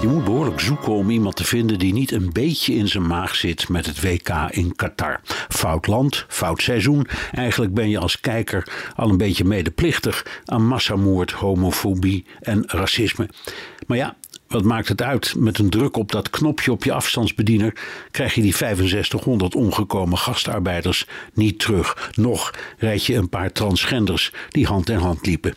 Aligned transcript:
Je 0.00 0.08
moet 0.08 0.24
behoorlijk 0.24 0.60
zoeken 0.60 0.92
om 0.92 1.10
iemand 1.10 1.36
te 1.36 1.44
vinden 1.44 1.78
die 1.78 1.92
niet 1.92 2.12
een 2.12 2.32
beetje 2.32 2.74
in 2.74 2.88
zijn 2.88 3.06
maag 3.06 3.34
zit 3.34 3.68
met 3.68 3.86
het 3.86 4.00
WK 4.00 4.28
in 4.50 4.76
Qatar. 4.76 5.20
Fout 5.48 5.86
land, 5.86 6.24
fout 6.28 6.62
seizoen. 6.62 7.06
Eigenlijk 7.32 7.74
ben 7.74 7.88
je 7.88 7.98
als 7.98 8.20
kijker 8.20 8.90
al 8.96 9.10
een 9.10 9.16
beetje 9.16 9.44
medeplichtig 9.44 10.42
aan 10.44 10.66
massamoord, 10.66 11.30
homofobie 11.30 12.24
en 12.40 12.64
racisme. 12.66 13.28
Maar 13.86 13.96
ja, 13.96 14.16
wat 14.48 14.64
maakt 14.64 14.88
het 14.88 15.02
uit? 15.02 15.34
Met 15.36 15.58
een 15.58 15.70
druk 15.70 15.96
op 15.96 16.12
dat 16.12 16.30
knopje 16.30 16.72
op 16.72 16.84
je 16.84 16.92
afstandsbediener 16.92 17.74
krijg 18.10 18.34
je 18.34 18.42
die 18.42 18.56
6500 18.56 19.54
omgekomen 19.54 20.18
gastarbeiders 20.18 21.06
niet 21.34 21.58
terug. 21.58 22.10
Nog 22.14 22.54
rijd 22.78 23.04
je 23.04 23.14
een 23.14 23.28
paar 23.28 23.52
transgenders 23.52 24.32
die 24.48 24.66
hand 24.66 24.88
in 24.88 24.98
hand 24.98 25.26
liepen. 25.26 25.54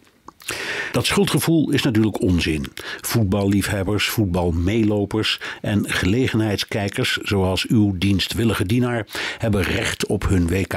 Dat 0.94 1.06
schuldgevoel 1.06 1.72
is 1.72 1.82
natuurlijk 1.82 2.22
onzin. 2.22 2.66
Voetballiefhebbers, 3.02 4.10
voetbalmeelopers 4.10 5.40
en 5.62 5.90
gelegenheidskijkers, 5.90 7.18
zoals 7.22 7.66
uw 7.68 7.98
dienstwillige 7.98 8.66
dienaar, 8.66 9.08
hebben 9.38 9.64
recht 9.64 10.06
op 10.06 10.28
hun 10.28 10.48
WK. 10.48 10.74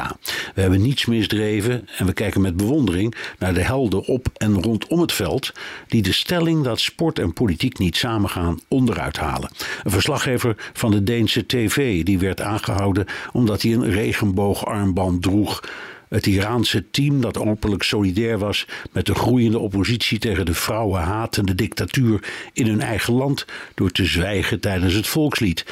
We 0.55 0.61
hebben 0.61 0.83
niets 0.83 1.07
misdreven 1.07 1.89
en 1.97 2.07
we 2.07 2.13
kijken 2.13 2.41
met 2.41 2.57
bewondering 2.57 3.15
naar 3.39 3.55
de 3.55 3.63
helden 3.63 4.05
op 4.05 4.27
en 4.37 4.63
rondom 4.63 5.01
het 5.01 5.13
veld, 5.13 5.53
die 5.89 6.03
de 6.03 6.13
stelling 6.13 6.65
dat 6.65 6.81
sport 6.81 7.19
en 7.19 7.33
politiek 7.33 7.79
niet 7.79 7.97
samengaan 7.97 8.61
onderuit 8.69 9.17
halen. 9.17 9.51
Een 9.83 9.91
verslaggever 9.91 10.71
van 10.73 10.91
de 10.91 11.03
Deense 11.03 11.47
TV 11.47 12.05
die 12.05 12.19
werd 12.19 12.41
aangehouden 12.41 13.07
omdat 13.33 13.63
hij 13.63 13.73
een 13.73 13.91
regenboogarmband 13.91 15.23
droeg. 15.23 15.61
Het 16.09 16.27
Iraanse 16.27 16.91
team 16.91 17.21
dat 17.21 17.39
openlijk 17.39 17.83
solidair 17.83 18.39
was 18.39 18.67
met 18.93 19.07
de 19.07 19.15
groeiende 19.15 19.59
oppositie 19.59 20.19
tegen 20.19 20.47
de 20.47 20.55
vrouwenhatende 20.55 21.55
dictatuur 21.55 22.25
in 22.53 22.67
hun 22.67 22.81
eigen 22.81 23.15
land 23.15 23.45
door 23.75 23.91
te 23.91 24.05
zwijgen 24.05 24.61
tijdens 24.61 24.95
het 24.95 25.07
volkslied. 25.07 25.65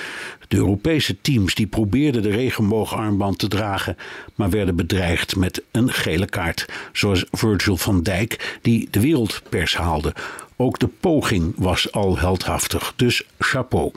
De 0.48 0.56
Europese 0.56 1.20
teams 1.20 1.54
die 1.54 1.66
probeerden 1.66 2.22
de 2.22 2.30
regenboogarmband 2.30 3.38
te 3.38 3.48
dragen, 3.48 3.96
maar 4.34 4.50
werden 4.50 4.76
bedreigd 4.76 5.36
met 5.36 5.62
een 5.70 5.92
gele 5.92 6.26
kaart, 6.26 6.66
zoals 6.92 7.24
Virgil 7.30 7.76
van 7.76 8.02
Dijk 8.02 8.58
die 8.62 8.88
de 8.90 9.00
wereldpers 9.00 9.76
haalde. 9.76 10.14
Ook 10.56 10.78
de 10.78 10.88
poging 11.00 11.52
was 11.56 11.92
al 11.92 12.18
heldhaftig, 12.18 12.92
dus 12.96 13.22
chapeau. 13.38 13.92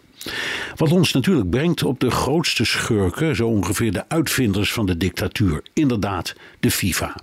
Wat 0.75 0.91
ons 0.91 1.13
natuurlijk 1.13 1.49
brengt 1.49 1.83
op 1.83 1.99
de 1.99 2.11
grootste 2.11 2.65
schurken, 2.65 3.35
zo 3.35 3.47
ongeveer 3.47 3.91
de 3.91 4.03
uitvinders 4.07 4.73
van 4.73 4.85
de 4.85 4.97
dictatuur, 4.97 5.63
inderdaad 5.73 6.35
de 6.59 6.71
FIFA. 6.71 7.15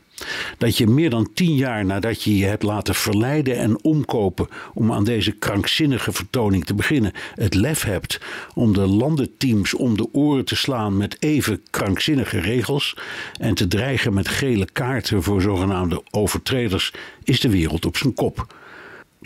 Dat 0.59 0.77
je 0.77 0.87
meer 0.87 1.11
dan 1.11 1.31
tien 1.35 1.55
jaar 1.55 1.85
nadat 1.85 2.23
je 2.23 2.37
je 2.37 2.45
hebt 2.45 2.63
laten 2.63 2.95
verleiden 2.95 3.59
en 3.59 3.85
omkopen 3.85 4.49
om 4.75 4.93
aan 4.93 5.05
deze 5.05 5.33
krankzinnige 5.33 6.13
vertoning 6.13 6.65
te 6.65 6.75
beginnen, 6.75 7.13
het 7.35 7.55
lef 7.55 7.83
hebt 7.83 8.21
om 8.55 8.73
de 8.73 8.87
landenteams 8.87 9.75
om 9.75 9.97
de 9.97 10.09
oren 10.13 10.45
te 10.45 10.57
slaan 10.57 10.97
met 10.97 11.17
even 11.23 11.63
krankzinnige 11.71 12.41
regels 12.41 12.97
en 13.41 13.55
te 13.55 13.69
dreigen 13.69 14.15
met 14.15 14.29
gele 14.29 14.69
kaarten 14.73 15.23
voor 15.23 15.43
zogenaamde 15.43 16.03
overtreders, 16.11 16.93
is 17.25 17.41
de 17.41 17.51
wereld 17.51 17.87
op 17.87 17.97
zijn 17.97 18.15
kop. 18.15 18.47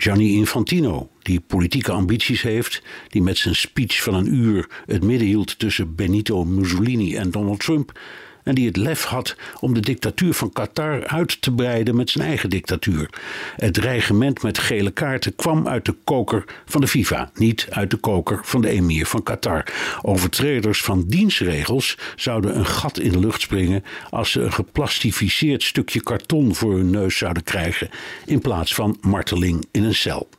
Gianni 0.01 0.35
Infantino, 0.35 1.09
die 1.21 1.39
politieke 1.39 1.91
ambities 1.91 2.41
heeft, 2.41 2.81
die 3.07 3.21
met 3.21 3.37
zijn 3.37 3.55
speech 3.55 4.03
van 4.03 4.13
een 4.13 4.33
uur 4.33 4.67
het 4.85 5.03
midden 5.03 5.27
hield 5.27 5.59
tussen 5.59 5.95
Benito 5.95 6.43
Mussolini 6.45 7.15
en 7.15 7.31
Donald 7.31 7.59
Trump, 7.59 7.99
en 8.49 8.55
die 8.55 8.67
het 8.67 8.77
lef 8.77 9.03
had 9.03 9.35
om 9.59 9.73
de 9.73 9.79
dictatuur 9.79 10.33
van 10.33 10.51
Qatar 10.51 11.07
uit 11.07 11.41
te 11.41 11.51
breiden 11.51 11.95
met 11.95 12.09
zijn 12.09 12.27
eigen 12.27 12.49
dictatuur. 12.49 13.09
Het 13.55 13.73
dreigement 13.73 14.43
met 14.43 14.57
gele 14.57 14.91
kaarten 14.91 15.35
kwam 15.35 15.67
uit 15.67 15.85
de 15.85 15.95
koker 16.03 16.45
van 16.65 16.81
de 16.81 16.87
FIFA, 16.87 17.31
niet 17.33 17.67
uit 17.69 17.91
de 17.91 17.97
koker 17.97 18.39
van 18.43 18.61
de 18.61 18.69
emir 18.69 19.05
van 19.05 19.23
Qatar. 19.23 19.63
Overtreders 20.01 20.81
van 20.81 21.03
dienstregels 21.07 21.97
zouden 22.15 22.57
een 22.57 22.65
gat 22.65 22.99
in 22.99 23.11
de 23.11 23.19
lucht 23.19 23.41
springen 23.41 23.83
als 24.09 24.31
ze 24.31 24.41
een 24.41 24.53
geplastificeerd 24.53 25.63
stukje 25.63 26.01
karton 26.03 26.55
voor 26.55 26.75
hun 26.75 26.89
neus 26.89 27.17
zouden 27.17 27.43
krijgen 27.43 27.89
in 28.25 28.39
plaats 28.39 28.75
van 28.75 28.97
marteling 29.01 29.65
in 29.71 29.83
een 29.83 29.95
cel. 29.95 30.29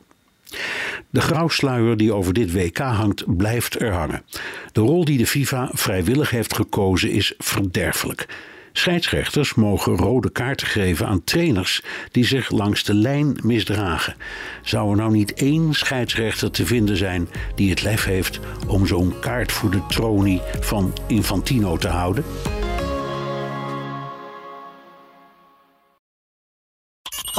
De 1.09 1.21
grauwsluier 1.21 1.97
die 1.97 2.13
over 2.13 2.33
dit 2.33 2.53
WK 2.53 2.77
hangt, 2.77 3.37
blijft 3.37 3.81
er 3.81 3.93
hangen. 3.93 4.23
De 4.71 4.81
rol 4.81 5.05
die 5.05 5.17
de 5.17 5.27
FIFA 5.27 5.69
vrijwillig 5.73 6.29
heeft 6.29 6.55
gekozen 6.55 7.11
is 7.11 7.33
verderfelijk. 7.37 8.27
Scheidsrechters 8.73 9.53
mogen 9.53 9.95
rode 9.95 10.31
kaarten 10.31 10.67
geven 10.67 11.07
aan 11.07 11.23
trainers 11.23 11.81
die 12.11 12.25
zich 12.25 12.49
langs 12.49 12.83
de 12.83 12.93
lijn 12.93 13.37
misdragen. 13.43 14.15
Zou 14.63 14.91
er 14.91 14.97
nou 14.97 15.11
niet 15.11 15.33
één 15.33 15.73
scheidsrechter 15.73 16.51
te 16.51 16.65
vinden 16.65 16.97
zijn 16.97 17.29
die 17.55 17.69
het 17.69 17.81
lef 17.81 18.05
heeft 18.05 18.39
om 18.67 18.87
zo'n 18.87 19.19
kaart 19.19 19.51
voor 19.51 19.71
de 19.71 19.85
tronie 19.87 20.41
van 20.59 20.93
Infantino 21.07 21.77
te 21.77 21.87
houden? 21.87 22.23